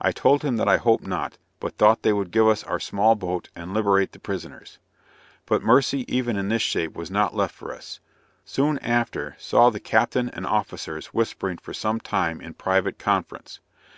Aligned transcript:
I 0.00 0.10
told 0.10 0.42
him 0.42 0.56
that 0.56 0.68
I 0.70 0.78
hoped 0.78 1.06
not, 1.06 1.36
but 1.58 1.76
thought 1.76 2.00
they 2.02 2.14
would 2.14 2.30
give 2.30 2.48
us 2.48 2.64
our 2.64 2.80
small 2.80 3.14
boat 3.14 3.50
and 3.54 3.74
liberate 3.74 4.12
the 4.12 4.18
prisoners. 4.18 4.78
But 5.44 5.62
mercy 5.62 6.06
even 6.08 6.38
in 6.38 6.48
this 6.48 6.62
shape 6.62 6.94
was 6.96 7.10
not 7.10 7.36
left 7.36 7.54
for 7.54 7.74
us. 7.74 8.00
Soon 8.46 8.78
after, 8.78 9.36
saw 9.38 9.68
the 9.68 9.78
captain 9.78 10.30
and 10.30 10.46
officers 10.46 11.08
whispering 11.08 11.58
for 11.58 11.74
some 11.74 12.00
time 12.00 12.40
in 12.40 12.54
private 12.54 12.98
conference. 12.98 13.60